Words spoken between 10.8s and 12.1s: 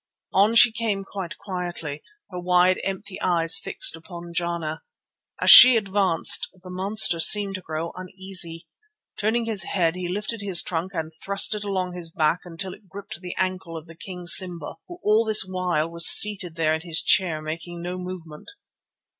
and thrust it along his